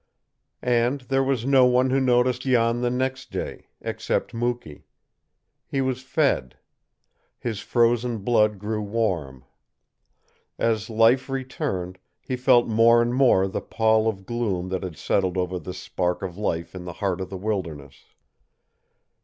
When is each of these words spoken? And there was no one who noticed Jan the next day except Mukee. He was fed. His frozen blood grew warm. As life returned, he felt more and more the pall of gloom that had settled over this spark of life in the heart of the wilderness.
And 0.63 1.01
there 1.01 1.23
was 1.23 1.45
no 1.45 1.67
one 1.67 1.91
who 1.91 1.99
noticed 1.99 2.41
Jan 2.41 2.81
the 2.81 2.89
next 2.89 3.29
day 3.29 3.67
except 3.81 4.33
Mukee. 4.33 4.87
He 5.67 5.79
was 5.79 6.01
fed. 6.01 6.57
His 7.37 7.59
frozen 7.59 8.23
blood 8.23 8.57
grew 8.57 8.81
warm. 8.81 9.45
As 10.57 10.89
life 10.89 11.29
returned, 11.29 11.99
he 12.19 12.35
felt 12.35 12.65
more 12.65 12.99
and 12.99 13.13
more 13.13 13.47
the 13.47 13.61
pall 13.61 14.07
of 14.07 14.25
gloom 14.25 14.69
that 14.69 14.81
had 14.81 14.97
settled 14.97 15.37
over 15.37 15.59
this 15.59 15.77
spark 15.77 16.23
of 16.23 16.35
life 16.35 16.73
in 16.73 16.85
the 16.85 16.93
heart 16.93 17.21
of 17.21 17.29
the 17.29 17.37
wilderness. 17.37 18.05